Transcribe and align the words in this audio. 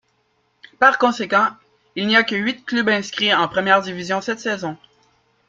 Par 0.79 0.97
conséquent, 0.97 1.49
il 1.95 2.07
n'y 2.07 2.15
a 2.15 2.23
que 2.23 2.35
huit 2.35 2.65
clubs 2.65 2.89
inscrits 2.89 3.35
en 3.35 3.47
première 3.47 3.83
division 3.83 4.19
cette 4.19 4.39
saison. 4.39 4.75